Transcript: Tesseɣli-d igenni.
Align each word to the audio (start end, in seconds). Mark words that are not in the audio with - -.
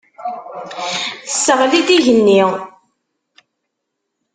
Tesseɣli-d 1.23 1.87
igenni. 1.97 2.43